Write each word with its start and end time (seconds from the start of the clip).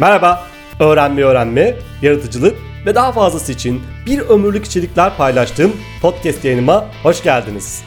Merhaba, 0.00 0.46
öğrenme 0.80 1.22
öğrenme, 1.22 1.74
yaratıcılık 2.02 2.56
ve 2.86 2.94
daha 2.94 3.12
fazlası 3.12 3.52
için 3.52 3.82
bir 4.06 4.20
ömürlük 4.20 4.64
içerikler 4.64 5.16
paylaştığım 5.16 5.72
podcast 6.02 6.44
yayınıma 6.44 6.88
hoş 7.02 7.22
geldiniz. 7.22 7.84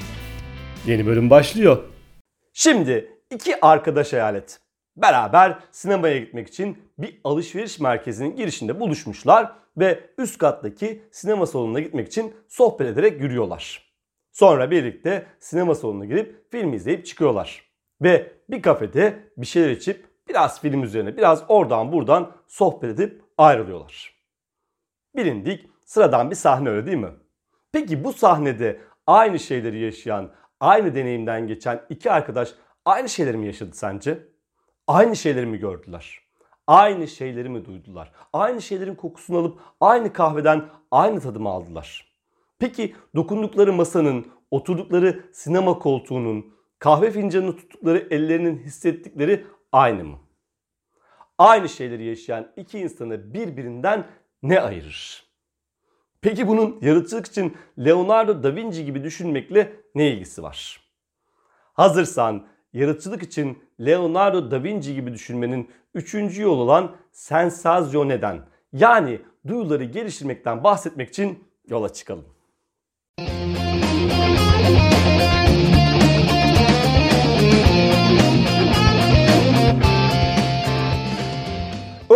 Yeni 0.88 1.06
bölüm 1.06 1.30
başlıyor. 1.30 1.84
Şimdi 2.54 3.12
iki 3.32 3.66
arkadaş 3.66 4.14
hayal 4.14 4.36
et. 4.36 4.60
Beraber 4.98 5.60
sinemaya 5.72 6.18
gitmek 6.18 6.48
için 6.48 6.78
bir 6.98 7.22
alışveriş 7.24 7.80
merkezinin 7.80 8.36
girişinde 8.36 8.80
buluşmuşlar 8.80 9.52
ve 9.78 10.00
üst 10.18 10.38
kattaki 10.38 11.04
sinema 11.12 11.46
salonuna 11.46 11.80
gitmek 11.80 12.08
için 12.08 12.34
sohbet 12.48 12.88
ederek 12.88 13.22
yürüyorlar. 13.22 13.94
Sonra 14.32 14.72
birlikte 14.72 15.26
sinema 15.40 15.76
salonuna 15.76 16.06
girip 16.06 16.52
film 16.52 16.74
izleyip 16.74 17.06
çıkıyorlar. 17.06 17.62
Ve 18.02 18.32
bir 18.50 18.62
kafede 18.62 19.20
bir 19.38 19.46
şeyler 19.46 19.70
içip 19.70 20.15
biraz 20.36 20.62
film 20.62 20.84
üzerine 20.84 21.18
biraz 21.18 21.44
oradan 21.48 21.92
buradan 21.92 22.32
sohbet 22.48 23.00
edip 23.00 23.22
ayrılıyorlar. 23.38 24.16
Bilindik 25.16 25.70
sıradan 25.86 26.32
bir 26.32 26.36
sahne 26.36 26.70
öyle 26.70 26.86
değil 26.86 26.98
mi? 26.98 27.12
Peki 27.72 28.04
bu 28.04 28.14
sahnede 28.14 28.82
aynı 29.08 29.40
şeyleri 29.40 29.80
yaşayan, 29.80 30.32
aynı 30.60 30.96
deneyimden 30.96 31.48
geçen 31.48 31.82
iki 31.90 32.12
arkadaş 32.12 32.54
aynı 32.86 33.10
şeyleri 33.10 33.38
mi 33.38 33.46
yaşadı 33.46 33.72
sence? 33.74 34.28
Aynı 34.88 35.16
şeyleri 35.16 35.46
mi 35.46 35.58
gördüler? 35.58 36.20
Aynı 36.68 37.08
şeyleri 37.08 37.50
mi 37.50 37.66
duydular? 37.66 38.12
Aynı 38.34 38.62
şeylerin 38.62 38.96
kokusunu 38.96 39.38
alıp 39.38 39.60
aynı 39.82 40.14
kahveden 40.14 40.66
aynı 40.92 41.20
tadımı 41.20 41.50
aldılar? 41.50 42.16
Peki 42.60 42.96
dokundukları 43.16 43.74
masanın, 43.74 44.28
oturdukları 44.52 45.30
sinema 45.34 45.80
koltuğunun, 45.80 46.54
kahve 46.80 47.12
fincanını 47.12 47.56
tuttukları 47.56 48.08
ellerinin 48.12 48.58
hissettikleri 48.58 49.46
aynı 49.72 50.04
mı? 50.04 50.25
Aynı 51.38 51.70
şeyleri 51.70 52.06
yaşayan 52.06 52.52
iki 52.58 52.80
insanı 52.80 53.34
birbirinden 53.34 54.08
ne 54.44 54.60
ayırır? 54.60 55.26
Peki 56.22 56.48
bunun 56.48 56.80
yaratıcılık 56.82 57.26
için 57.28 57.58
Leonardo 57.80 58.44
da 58.44 58.56
Vinci 58.56 58.86
gibi 58.86 59.04
düşünmekle 59.04 59.74
ne 59.96 60.12
ilgisi 60.12 60.44
var? 60.44 60.80
Hazırsan 61.74 62.48
yaratıcılık 62.74 63.24
için 63.24 63.64
Leonardo 63.80 64.52
da 64.52 64.64
Vinci 64.64 64.96
gibi 64.96 65.14
düşünmenin 65.14 65.72
üçüncü 65.94 66.42
yol 66.42 66.60
olan 66.60 66.96
sensasyoneden 67.12 68.42
yani 68.74 69.22
duyuları 69.48 69.84
geliştirmekten 69.84 70.64
bahsetmek 70.64 71.10
için 71.10 71.44
yola 71.68 71.94
çıkalım. 71.94 72.35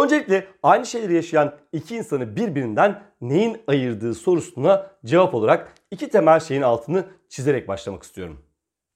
Öncelikle 0.03 0.47
aynı 0.63 0.85
şeyleri 0.85 1.13
yaşayan 1.13 1.55
iki 1.73 1.95
insanı 1.95 2.35
birbirinden 2.35 3.01
neyin 3.21 3.57
ayırdığı 3.67 4.13
sorusuna 4.13 4.91
cevap 5.05 5.33
olarak 5.33 5.73
iki 5.91 6.09
temel 6.09 6.39
şeyin 6.39 6.61
altını 6.61 7.05
çizerek 7.29 7.67
başlamak 7.67 8.03
istiyorum. 8.03 8.39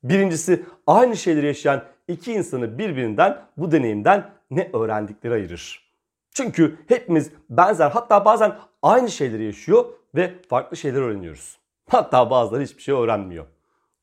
Birincisi 0.04 0.66
aynı 0.88 1.18
şeyleri 1.18 1.46
yaşayan 1.46 1.84
iki 2.08 2.34
insanı 2.34 2.78
birbirinden 2.78 3.46
bu 3.58 3.72
deneyimden 3.72 4.30
ne 4.52 4.70
öğrendikleri 4.74 5.34
ayırır. 5.34 5.94
Çünkü 6.32 6.78
hepimiz 6.88 7.32
benzer 7.50 7.90
hatta 7.90 8.26
bazen 8.26 8.56
aynı 8.82 9.12
şeyleri 9.12 9.44
yaşıyor 9.44 9.86
ve 10.16 10.34
farklı 10.50 10.78
şeyler 10.78 11.02
öğreniyoruz. 11.02 11.58
Hatta 11.90 12.30
bazıları 12.30 12.64
hiçbir 12.64 12.82
şey 12.82 12.96
öğrenmiyor. 12.96 13.46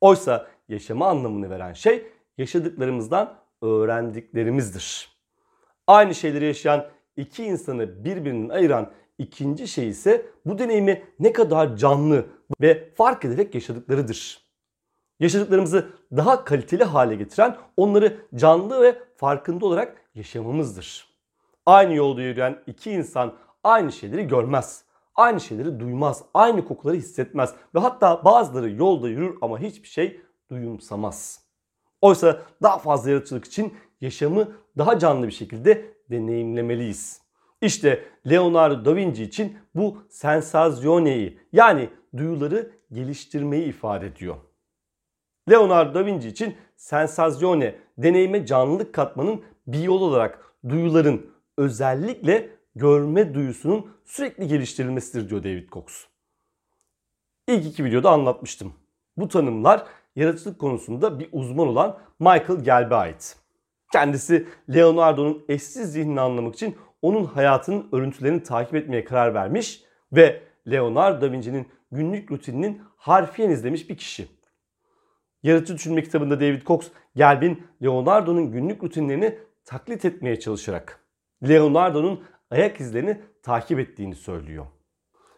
Oysa 0.01 0.47
yaşama 0.69 1.07
anlamını 1.07 1.51
veren 1.51 1.73
şey 1.73 2.07
yaşadıklarımızdan 2.39 3.35
öğrendiklerimizdir. 3.63 5.10
Aynı 5.91 6.15
şeyleri 6.15 6.45
yaşayan 6.45 6.87
iki 7.17 7.45
insanı 7.45 8.05
birbirinden 8.05 8.55
ayıran 8.55 8.91
ikinci 9.19 9.69
şey 9.69 9.89
ise 9.89 10.27
bu 10.47 10.59
deneyimi 10.59 11.03
ne 11.21 11.33
kadar 11.33 11.77
canlı 11.77 12.27
ve 12.61 12.91
fark 12.95 13.25
ederek 13.25 13.55
yaşadıklarıdır. 13.55 14.47
Yaşadıklarımızı 15.21 15.91
daha 16.17 16.45
kaliteli 16.45 16.85
hale 16.85 17.15
getiren 17.15 17.57
onları 17.77 18.17
canlı 18.35 18.83
ve 18.83 18.99
farkında 19.17 19.67
olarak 19.67 19.97
yaşamamızdır. 20.15 21.09
Aynı 21.67 21.95
yolda 21.95 22.23
yürüyen 22.23 22.63
iki 22.67 22.91
insan 22.91 23.35
aynı 23.65 23.93
şeyleri 23.93 24.29
görmez. 24.29 24.85
Aynı 25.15 25.41
şeyleri 25.41 25.81
duymaz, 25.81 26.25
aynı 26.35 26.65
kokuları 26.65 26.97
hissetmez 26.97 27.55
ve 27.75 27.79
hatta 27.79 28.25
bazıları 28.25 28.71
yolda 28.71 29.09
yürür 29.09 29.39
ama 29.41 29.59
hiçbir 29.59 29.89
şey 29.89 30.21
duyumsamaz. 30.51 31.45
Oysa 32.01 32.43
daha 32.63 32.79
fazla 32.79 33.11
yaratıcılık 33.11 33.45
için 33.45 33.75
yaşamı 34.01 34.49
daha 34.81 34.99
canlı 34.99 35.27
bir 35.27 35.33
şekilde 35.33 35.95
deneyimlemeliyiz. 36.11 37.21
İşte 37.63 38.05
Leonardo 38.31 38.85
da 38.85 38.97
Vinci 38.97 39.25
için 39.25 39.59
bu 39.75 40.03
sensazyoneyi 40.11 41.39
yani 41.53 41.89
duyuları 42.17 42.71
geliştirmeyi 42.93 43.65
ifade 43.65 44.07
ediyor. 44.07 44.37
Leonardo 45.51 45.95
da 45.95 46.07
Vinci 46.07 46.29
için 46.29 46.57
sensasyone 46.77 47.75
deneyime 47.99 48.47
canlılık 48.47 48.93
katmanın 48.93 49.43
bir 49.67 49.79
yol 49.79 50.01
olarak 50.01 50.55
duyuların 50.69 51.27
özellikle 51.57 52.51
görme 52.75 53.35
duyusunun 53.35 53.91
sürekli 54.05 54.49
geliştirilmesidir 54.49 55.31
diyor 55.31 55.43
David 55.43 55.69
Cox. 55.69 55.85
İlk 57.49 57.67
iki 57.67 57.85
videoda 57.85 58.11
anlatmıştım. 58.11 58.73
Bu 59.17 59.29
tanımlar 59.29 59.87
yaratıcılık 60.17 60.59
konusunda 60.59 61.19
bir 61.19 61.29
uzman 61.33 61.69
olan 61.69 61.99
Michael 62.19 62.61
Gelb'e 62.65 62.95
ait. 62.95 63.41
Kendisi 63.93 64.49
Leonardo'nun 64.75 65.45
eşsiz 65.49 65.93
zihnini 65.93 66.21
anlamak 66.21 66.55
için 66.55 66.77
onun 67.03 67.25
hayatının 67.25 67.89
örüntülerini 67.93 68.43
takip 68.43 68.75
etmeye 68.75 69.05
karar 69.05 69.35
vermiş 69.35 69.83
ve 70.13 70.43
Leonardo 70.71 71.21
da 71.21 71.33
Vinci'nin 71.33 71.69
günlük 71.93 72.33
rutininin 72.33 72.83
harfiyen 72.97 73.51
izlemiş 73.51 73.91
bir 73.91 73.97
kişi. 73.97 74.29
Yaratıcı 75.43 75.75
Düşünme 75.75 76.03
kitabında 76.03 76.41
David 76.41 76.63
Cox, 76.63 76.89
Gelb'in 77.17 77.67
Leonardo'nun 77.83 78.53
günlük 78.53 78.85
rutinlerini 78.85 79.39
taklit 79.65 80.05
etmeye 80.05 80.41
çalışarak 80.41 81.05
Leonardo'nun 81.49 82.25
ayak 82.51 82.81
izlerini 82.81 83.21
takip 83.43 83.79
ettiğini 83.79 84.15
söylüyor. 84.15 84.67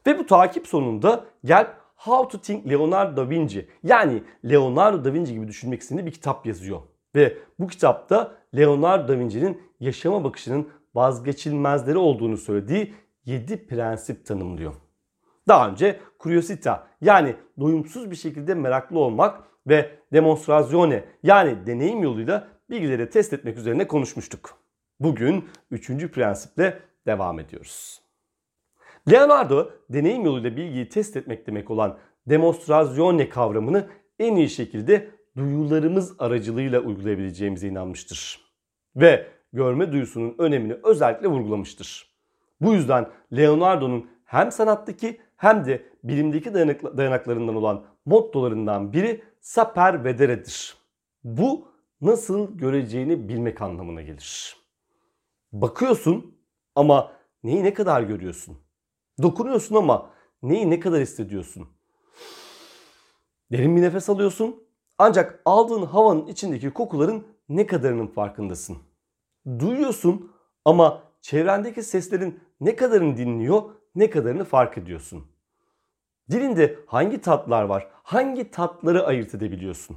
Ve 0.07 0.19
bu 0.19 0.27
takip 0.27 0.67
sonunda 0.67 1.25
Gelb 1.45 1.69
How 1.97 2.29
to 2.29 2.43
Think 2.43 2.71
Leonardo 2.71 3.17
da 3.17 3.31
Vinci 3.31 3.69
yani 3.83 4.23
Leonardo 4.45 5.05
da 5.05 5.15
Vinci 5.15 5.33
gibi 5.35 5.49
düşünmek 5.49 5.83
isimli 5.83 6.07
bir 6.07 6.11
kitap 6.11 6.47
yazıyor. 6.47 6.81
Ve 7.15 7.39
bu 7.59 7.67
kitapta 7.67 8.35
Leonardo 8.57 9.09
da 9.09 9.19
Vinci'nin 9.19 9.63
yaşama 9.81 10.25
bakışının 10.25 10.69
vazgeçilmezleri 10.95 11.99
olduğunu 11.99 12.37
söylediği 12.37 12.95
7 13.25 13.67
prensip 13.67 14.27
tanımlıyor. 14.27 14.75
Daha 15.49 15.71
önce 15.71 16.01
curiosita 16.21 16.87
yani 17.01 17.37
doyumsuz 17.61 18.11
bir 18.11 18.17
şekilde 18.17 18.55
meraklı 18.55 18.99
olmak 18.99 19.45
ve 19.67 19.91
demonstrazione 20.13 21.05
yani 21.23 21.67
deneyim 21.67 22.03
yoluyla 22.03 22.49
bilgileri 22.71 23.11
test 23.11 23.33
etmek 23.33 23.59
üzerine 23.59 23.87
konuşmuştuk. 23.87 24.59
Bugün 25.01 25.49
üçüncü 25.71 26.11
prensiple 26.11 26.79
devam 27.07 27.39
ediyoruz. 27.39 28.01
Leonardo 29.11 29.71
deneyim 29.91 30.25
yoluyla 30.25 30.57
bilgiyi 30.57 30.89
test 30.89 31.17
etmek 31.17 31.47
demek 31.47 31.71
olan 31.71 31.99
demonstrazione 32.27 33.29
kavramını 33.29 33.89
en 34.19 34.37
iyi 34.37 34.49
şekilde 34.49 35.11
duyularımız 35.37 36.15
aracılığıyla 36.19 36.81
uygulayabileceğimize 36.81 37.69
inanmıştır. 37.69 38.41
Ve 38.97 39.27
görme 39.53 39.93
duyusunun 39.93 40.35
önemini 40.39 40.77
özellikle 40.85 41.27
vurgulamıştır. 41.27 42.13
Bu 42.61 42.75
yüzden 42.75 43.11
Leonardo'nun 43.37 44.11
hem 44.25 44.53
sanattaki 44.53 45.21
hem 45.37 45.65
de 45.65 45.87
bilimdeki 46.05 46.55
dayanaklarından 46.97 47.57
olan 47.57 47.85
mottolarından 48.07 48.93
biri 48.93 49.25
saper 49.41 50.05
vedere'dir. 50.05 50.77
Bu 51.25 51.69
nasıl 52.01 52.59
göreceğini 52.59 53.29
bilmek 53.29 53.63
anlamına 53.63 54.03
gelir. 54.03 54.57
Bakıyorsun 55.53 56.39
ama 56.75 57.13
neyi 57.45 57.65
ne 57.65 57.75
kadar 57.75 58.03
görüyorsun? 58.03 58.59
Dokunuyorsun 59.23 59.77
ama 59.77 60.11
neyi 60.43 60.71
ne 60.71 60.81
kadar 60.81 61.01
hissediyorsun? 61.01 61.69
Derin 63.53 63.77
bir 63.77 63.83
nefes 63.83 64.09
alıyorsun 64.09 64.65
ancak 65.03 65.43
aldığın 65.45 65.87
havanın 65.87 66.27
içindeki 66.27 66.71
kokuların 66.71 67.27
ne 67.49 67.67
kadarının 67.67 68.07
farkındasın? 68.07 68.77
Duyuyorsun 69.59 70.33
ama 70.65 71.03
çevrendeki 71.21 71.83
seslerin 71.83 72.41
ne 72.61 72.77
kadarını 72.77 73.17
dinliyor, 73.17 73.63
ne 73.95 74.11
kadarını 74.11 74.45
fark 74.45 74.79
ediyorsun? 74.79 75.25
Dilinde 76.31 76.79
hangi 76.87 77.21
tatlar 77.21 77.63
var? 77.63 77.89
Hangi 77.93 78.51
tatları 78.51 79.07
ayırt 79.07 79.35
edebiliyorsun? 79.35 79.97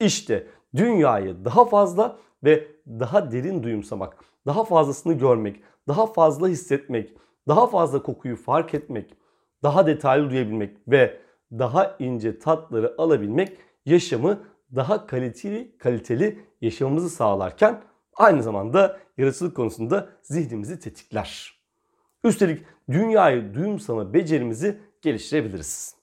İşte 0.00 0.46
dünyayı 0.76 1.44
daha 1.44 1.64
fazla 1.64 2.18
ve 2.44 2.68
daha 2.86 3.32
derin 3.32 3.62
duyumsamak, 3.62 4.24
daha 4.46 4.64
fazlasını 4.64 5.12
görmek, 5.12 5.62
daha 5.88 6.06
fazla 6.06 6.48
hissetmek, 6.48 7.14
daha 7.48 7.66
fazla 7.66 8.02
kokuyu 8.02 8.36
fark 8.36 8.74
etmek, 8.74 9.14
daha 9.62 9.86
detaylı 9.86 10.30
duyabilmek 10.30 10.76
ve 10.88 11.20
daha 11.52 11.96
ince 11.98 12.38
tatları 12.38 12.94
alabilmek 12.98 13.67
yaşamı 13.88 14.40
daha 14.74 15.06
kaliteli, 15.06 15.78
kaliteli 15.78 16.38
yaşamamızı 16.60 17.10
sağlarken 17.10 17.82
aynı 18.14 18.42
zamanda 18.42 19.00
yaratıcılık 19.18 19.56
konusunda 19.56 20.08
zihnimizi 20.22 20.80
tetikler. 20.80 21.58
Üstelik 22.24 22.64
dünyayı 22.90 23.54
duyumsama 23.54 24.14
becerimizi 24.14 24.80
geliştirebiliriz. 25.02 25.94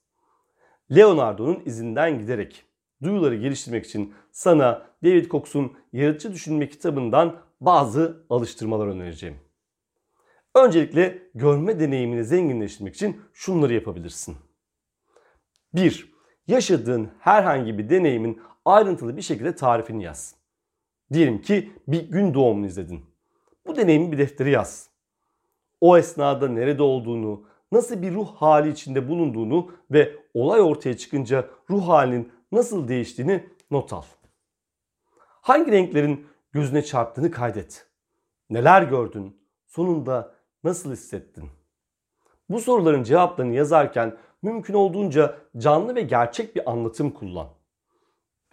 Leonardo'nun 0.95 1.61
izinden 1.65 2.19
giderek 2.19 2.65
duyuları 3.03 3.35
geliştirmek 3.35 3.85
için 3.85 4.13
sana 4.31 4.87
David 5.03 5.31
Cox'un 5.31 5.73
Yaratıcı 5.93 6.33
Düşünme 6.33 6.69
kitabından 6.69 7.39
bazı 7.61 8.25
alıştırmalar 8.29 8.87
önereceğim. 8.87 9.35
Öncelikle 10.55 11.29
görme 11.35 11.79
deneyimini 11.79 12.23
zenginleştirmek 12.23 12.95
için 12.95 13.21
şunları 13.33 13.73
yapabilirsin. 13.73 14.35
1. 15.73 16.14
Yaşadığın 16.47 17.11
herhangi 17.19 17.77
bir 17.77 17.89
deneyimin 17.89 18.41
ayrıntılı 18.65 19.17
bir 19.17 19.21
şekilde 19.21 19.55
tarifini 19.55 20.03
yaz. 20.03 20.35
Diyelim 21.13 21.41
ki 21.41 21.71
bir 21.87 22.09
gün 22.09 22.33
doğumunu 22.33 22.65
izledin. 22.65 23.05
Bu 23.67 23.75
deneyimi 23.75 24.11
bir 24.11 24.17
deftere 24.17 24.49
yaz. 24.49 24.89
O 25.81 25.97
esnada 25.97 26.47
nerede 26.47 26.83
olduğunu, 26.83 27.43
nasıl 27.71 28.01
bir 28.01 28.13
ruh 28.13 28.35
hali 28.35 28.69
içinde 28.69 29.09
bulunduğunu 29.09 29.71
ve 29.91 30.15
olay 30.33 30.61
ortaya 30.61 30.97
çıkınca 30.97 31.49
ruh 31.69 31.87
halinin 31.87 32.31
nasıl 32.51 32.87
değiştiğini 32.87 33.49
not 33.71 33.93
al. 33.93 34.03
Hangi 35.41 35.71
renklerin 35.71 36.27
gözüne 36.51 36.83
çarptığını 36.83 37.31
kaydet. 37.31 37.87
Neler 38.49 38.83
gördün? 38.83 39.37
Sonunda 39.67 40.35
nasıl 40.63 40.91
hissettin? 40.91 41.49
Bu 42.49 42.59
soruların 42.59 43.03
cevaplarını 43.03 43.53
yazarken 43.53 44.17
mümkün 44.45 44.73
olduğunca 44.73 45.37
canlı 45.57 45.95
ve 45.95 46.01
gerçek 46.01 46.55
bir 46.55 46.71
anlatım 46.71 47.11
kullan. 47.11 47.47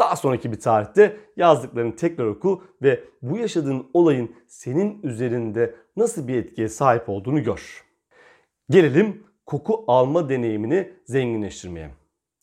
Daha 0.00 0.16
sonraki 0.16 0.52
bir 0.52 0.60
tarihte 0.60 1.16
yazdıklarını 1.36 1.96
tekrar 1.96 2.26
oku 2.26 2.62
ve 2.82 3.04
bu 3.22 3.38
yaşadığın 3.38 3.90
olayın 3.94 4.36
senin 4.48 5.02
üzerinde 5.02 5.74
nasıl 5.96 6.28
bir 6.28 6.36
etkiye 6.36 6.68
sahip 6.68 7.08
olduğunu 7.08 7.42
gör. 7.42 7.84
Gelelim 8.70 9.26
koku 9.46 9.84
alma 9.86 10.28
deneyimini 10.28 10.92
zenginleştirmeye. 11.04 11.90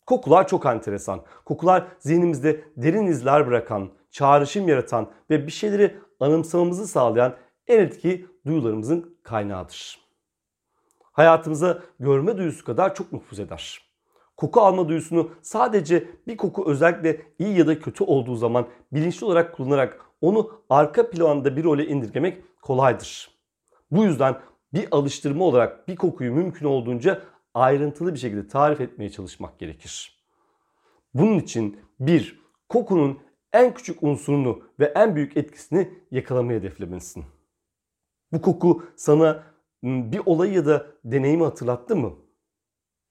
Kokular 0.06 0.48
çok 0.48 0.66
enteresan. 0.66 1.22
Kokular 1.44 1.86
zihnimizde 1.98 2.64
derin 2.76 3.06
izler 3.06 3.46
bırakan, 3.46 3.90
çağrışım 4.10 4.68
yaratan 4.68 5.10
ve 5.30 5.46
bir 5.46 5.52
şeyleri 5.52 5.96
anımsamamızı 6.20 6.86
sağlayan 6.86 7.36
en 7.66 7.78
etki 7.78 8.26
duyularımızın 8.46 9.16
kaynağıdır. 9.22 10.09
Hayatımıza 11.20 11.82
görme 11.98 12.38
duyusu 12.38 12.64
kadar 12.64 12.94
çok 12.94 13.12
nüfuz 13.12 13.40
eder. 13.40 13.80
Koku 14.36 14.60
alma 14.60 14.88
duyusunu 14.88 15.30
sadece 15.42 16.08
bir 16.26 16.36
koku 16.36 16.70
özellikle 16.70 17.22
iyi 17.38 17.58
ya 17.58 17.66
da 17.66 17.78
kötü 17.78 18.04
olduğu 18.04 18.36
zaman 18.36 18.68
bilinçli 18.92 19.26
olarak 19.26 19.54
kullanarak 19.54 20.00
onu 20.20 20.62
arka 20.70 21.10
planda 21.10 21.56
bir 21.56 21.64
role 21.64 21.86
indirgemek 21.86 22.62
kolaydır. 22.62 23.30
Bu 23.90 24.04
yüzden 24.04 24.40
bir 24.72 24.88
alıştırma 24.90 25.44
olarak 25.44 25.88
bir 25.88 25.96
kokuyu 25.96 26.32
mümkün 26.32 26.66
olduğunca 26.66 27.22
ayrıntılı 27.54 28.14
bir 28.14 28.18
şekilde 28.18 28.48
tarif 28.48 28.80
etmeye 28.80 29.10
çalışmak 29.10 29.58
gerekir. 29.58 30.24
Bunun 31.14 31.38
için 31.38 31.80
bir, 32.00 32.40
kokunun 32.68 33.18
en 33.52 33.74
küçük 33.74 34.02
unsurunu 34.02 34.62
ve 34.78 34.84
en 34.84 35.16
büyük 35.16 35.36
etkisini 35.36 35.90
yakalamayı 36.10 36.58
hedeflemelisin. 36.58 37.24
Bu 38.32 38.42
koku 38.42 38.84
sana 38.96 39.50
bir 39.82 40.22
olayı 40.26 40.52
ya 40.52 40.66
da 40.66 40.86
deneyimi 41.04 41.44
hatırlattı 41.44 41.96
mı? 41.96 42.12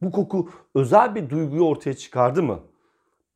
Bu 0.01 0.11
koku 0.11 0.49
özel 0.75 1.15
bir 1.15 1.29
duyguyu 1.29 1.61
ortaya 1.61 1.93
çıkardı 1.93 2.43
mı? 2.43 2.59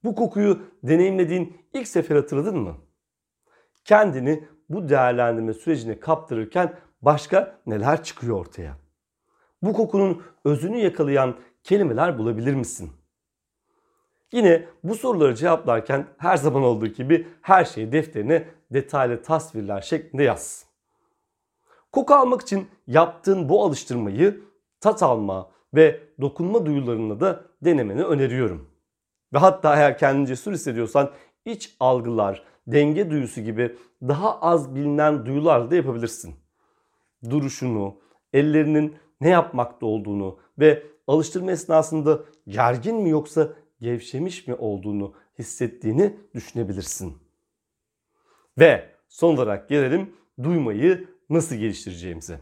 Bu 0.03 0.15
kokuyu 0.15 0.59
deneyimlediğin 0.83 1.57
ilk 1.73 1.87
sefer 1.87 2.15
hatırladın 2.15 2.57
mı? 2.57 2.75
Kendini 3.85 4.47
bu 4.69 4.89
değerlendirme 4.89 5.53
sürecine 5.53 5.99
kaptırırken 5.99 6.73
başka 7.01 7.59
neler 7.65 8.03
çıkıyor 8.03 8.39
ortaya? 8.39 8.77
Bu 9.61 9.73
kokunun 9.73 10.23
özünü 10.45 10.77
yakalayan 10.77 11.35
kelimeler 11.63 12.17
bulabilir 12.17 12.53
misin? 12.53 12.91
Yine 14.31 14.65
bu 14.83 14.95
soruları 14.95 15.35
cevaplarken 15.35 16.07
her 16.17 16.37
zaman 16.37 16.63
olduğu 16.63 16.87
gibi 16.87 17.27
her 17.41 17.65
şeyi 17.65 17.91
defterine 17.91 18.47
detaylı 18.71 19.21
tasvirler 19.21 19.81
şeklinde 19.81 20.23
yaz. 20.23 20.72
Koku 21.93 22.13
almak 22.13 22.41
için 22.41 22.67
yaptığın 22.87 23.49
bu 23.49 23.63
alıştırmayı 23.63 24.41
tat 24.79 25.03
alma 25.03 25.51
ve 25.73 26.01
dokunma 26.21 26.65
duyularında 26.65 27.19
da 27.19 27.45
denemeni 27.61 28.03
öneriyorum. 28.03 28.69
Ve 29.33 29.37
hatta 29.37 29.75
eğer 29.75 29.97
kendini 29.97 30.27
cesur 30.27 30.53
hissediyorsan 30.53 31.11
iç 31.45 31.75
algılar, 31.79 32.43
denge 32.67 33.11
duyusu 33.11 33.41
gibi 33.41 33.77
daha 34.01 34.39
az 34.39 34.75
bilinen 34.75 35.25
duyularla 35.25 35.71
da 35.71 35.75
yapabilirsin. 35.75 36.35
Duruşunu, 37.29 37.95
ellerinin 38.33 38.95
ne 39.21 39.29
yapmakta 39.29 39.85
olduğunu 39.85 40.39
ve 40.59 40.83
alıştırma 41.07 41.51
esnasında 41.51 42.19
gergin 42.47 42.95
mi 42.95 43.09
yoksa 43.09 43.49
gevşemiş 43.79 44.47
mi 44.47 44.55
olduğunu 44.55 45.13
hissettiğini 45.39 46.17
düşünebilirsin. 46.35 47.17
Ve 48.59 48.89
son 49.07 49.33
olarak 49.35 49.69
gelelim 49.69 50.15
duymayı 50.43 51.12
nasıl 51.29 51.55
geliştireceğimize. 51.55 52.39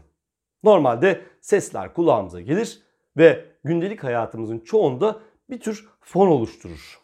Normalde 0.62 1.20
sesler 1.40 1.94
kulağımıza 1.94 2.40
gelir 2.40 2.82
ve 3.16 3.44
gündelik 3.64 4.04
hayatımızın 4.04 4.58
çoğunda 4.58 5.20
bir 5.50 5.60
tür 5.60 5.88
fon 6.00 6.26
oluşturur. 6.26 7.00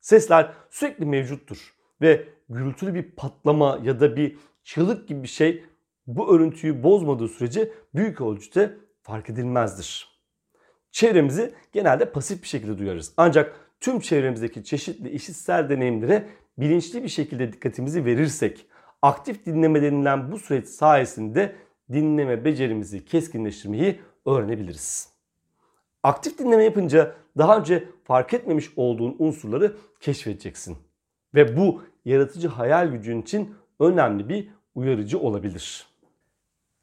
Sesler 0.00 0.52
sürekli 0.70 1.06
mevcuttur 1.06 1.74
ve 2.00 2.28
gürültülü 2.48 2.94
bir 2.94 3.02
patlama 3.02 3.80
ya 3.82 4.00
da 4.00 4.16
bir 4.16 4.36
çığlık 4.64 5.08
gibi 5.08 5.22
bir 5.22 5.28
şey 5.28 5.64
bu 6.06 6.34
örüntüyü 6.34 6.82
bozmadığı 6.82 7.28
sürece 7.28 7.72
büyük 7.94 8.20
ölçüde 8.20 8.76
fark 9.02 9.30
edilmezdir. 9.30 10.20
Çevremizi 10.90 11.54
genelde 11.72 12.12
pasif 12.12 12.42
bir 12.42 12.48
şekilde 12.48 12.78
duyarız. 12.78 13.12
Ancak 13.16 13.60
tüm 13.80 14.00
çevremizdeki 14.00 14.64
çeşitli 14.64 15.10
işitsel 15.10 15.68
deneyimlere 15.68 16.28
bilinçli 16.58 17.02
bir 17.02 17.08
şekilde 17.08 17.52
dikkatimizi 17.52 18.04
verirsek, 18.04 18.66
aktif 19.02 19.46
dinleme 19.46 19.82
denilen 19.82 20.32
bu 20.32 20.38
süreç 20.38 20.68
sayesinde 20.68 21.56
dinleme 21.92 22.44
becerimizi 22.44 23.04
keskinleştirmeyi 23.04 24.00
öğrenebiliriz. 24.26 25.08
Aktif 26.02 26.38
dinleme 26.38 26.64
yapınca 26.64 27.14
daha 27.38 27.58
önce 27.58 27.88
fark 28.04 28.34
etmemiş 28.34 28.70
olduğun 28.76 29.16
unsurları 29.18 29.76
keşfedeceksin. 30.00 30.78
Ve 31.34 31.56
bu 31.56 31.82
yaratıcı 32.04 32.48
hayal 32.48 32.88
gücün 32.88 33.22
için 33.22 33.54
önemli 33.80 34.28
bir 34.28 34.48
uyarıcı 34.74 35.18
olabilir. 35.18 35.86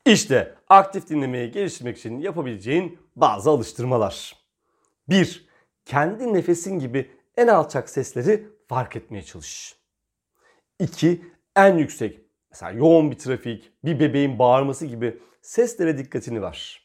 İşte 0.05 0.55
aktif 0.69 1.09
dinlemeyi 1.09 1.51
geliştirmek 1.51 1.97
için 1.97 2.19
yapabileceğin 2.19 2.99
bazı 3.15 3.49
alıştırmalar. 3.49 4.35
1. 5.09 5.47
Kendi 5.85 6.33
nefesin 6.33 6.79
gibi 6.79 7.11
en 7.37 7.47
alçak 7.47 7.89
sesleri 7.89 8.47
fark 8.67 8.95
etmeye 8.95 9.23
çalış. 9.23 9.75
2. 10.79 11.21
En 11.57 11.77
yüksek, 11.77 12.21
mesela 12.51 12.71
yoğun 12.71 13.11
bir 13.11 13.17
trafik, 13.17 13.71
bir 13.83 13.99
bebeğin 13.99 14.39
bağırması 14.39 14.85
gibi 14.85 15.19
seslere 15.41 15.97
dikkatini 15.97 16.41
ver. 16.41 16.81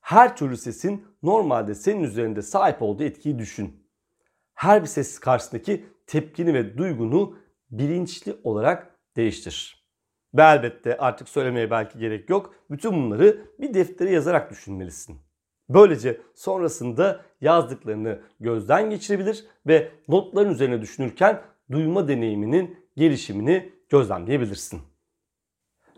Her 0.00 0.36
türlü 0.36 0.56
sesin 0.56 1.04
normalde 1.22 1.74
senin 1.74 2.02
üzerinde 2.02 2.42
sahip 2.42 2.82
olduğu 2.82 3.04
etkiyi 3.04 3.38
düşün. 3.38 3.86
Her 4.54 4.82
bir 4.82 4.86
ses 4.86 5.18
karşısındaki 5.18 5.84
tepkini 6.06 6.54
ve 6.54 6.78
duygunu 6.78 7.38
bilinçli 7.70 8.36
olarak 8.44 8.98
değiştir. 9.16 9.86
Ve 10.34 10.42
elbette 10.42 10.96
artık 10.96 11.28
söylemeye 11.28 11.70
belki 11.70 11.98
gerek 11.98 12.30
yok. 12.30 12.54
Bütün 12.70 12.92
bunları 12.92 13.46
bir 13.58 13.74
deftere 13.74 14.10
yazarak 14.10 14.50
düşünmelisin. 14.50 15.18
Böylece 15.68 16.20
sonrasında 16.34 17.24
yazdıklarını 17.40 18.20
gözden 18.40 18.90
geçirebilir 18.90 19.46
ve 19.66 19.92
notların 20.08 20.50
üzerine 20.50 20.82
düşünürken 20.82 21.42
duyma 21.70 22.08
deneyiminin 22.08 22.83
gelişimini 22.96 23.72
gözlemleyebilirsin. 23.88 24.80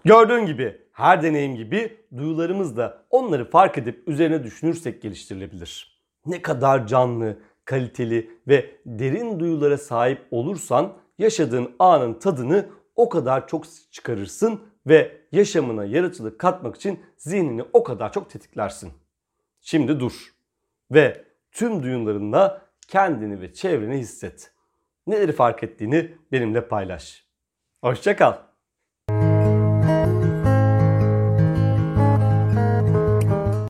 Gördüğün 0.04 0.46
gibi 0.46 0.80
her 0.92 1.22
deneyim 1.22 1.56
gibi 1.56 1.96
duyularımız 2.16 2.76
da 2.76 3.02
onları 3.10 3.50
fark 3.50 3.78
edip 3.78 4.08
üzerine 4.08 4.44
düşünürsek 4.44 5.02
geliştirilebilir. 5.02 6.02
Ne 6.26 6.42
kadar 6.42 6.86
canlı, 6.86 7.38
kaliteli 7.64 8.30
ve 8.48 8.76
derin 8.86 9.40
duyulara 9.40 9.78
sahip 9.78 10.26
olursan 10.30 10.92
yaşadığın 11.18 11.74
anın 11.78 12.14
tadını 12.14 12.66
o 12.96 13.08
kadar 13.08 13.48
çok 13.48 13.64
çıkarırsın 13.90 14.60
ve 14.86 15.20
yaşamına 15.32 15.84
yaratıcılık 15.84 16.38
katmak 16.38 16.76
için 16.76 17.00
zihnini 17.16 17.64
o 17.72 17.82
kadar 17.82 18.12
çok 18.12 18.30
tetiklersin. 18.30 18.92
Şimdi 19.60 20.00
dur 20.00 20.34
ve 20.90 21.24
tüm 21.52 21.82
duyularınla 21.82 22.62
kendini 22.88 23.40
ve 23.40 23.52
çevreni 23.52 23.98
hisset. 23.98 24.52
Neleri 25.06 25.32
fark 25.32 25.62
ettiğini 25.62 26.16
benimle 26.32 26.68
paylaş. 26.68 27.26
Hoşçakal. 27.84 28.45